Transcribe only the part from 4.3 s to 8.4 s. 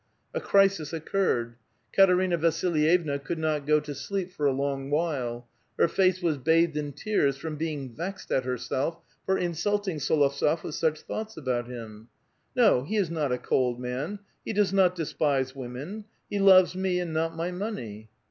for a long while; her face was bathed in tears from being vexed